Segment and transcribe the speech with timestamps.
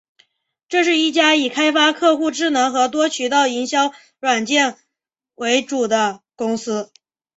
[0.67, 4.75] 这是一家以开发客户智能和多渠道营销软件
[5.35, 6.91] 为主的公司。